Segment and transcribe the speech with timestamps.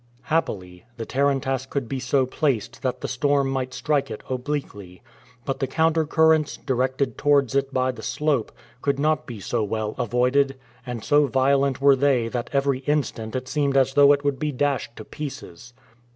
[0.23, 5.03] Happily, the tarantass could be so placed that the storm might strike it obliquely.
[5.45, 8.51] But the counter currents, directed towards it by the slope,
[8.81, 10.55] could not be so well avoided,
[10.87, 14.51] and so violent were they that every instant it seemed as though it would be
[14.51, 15.71] dashed to pieces.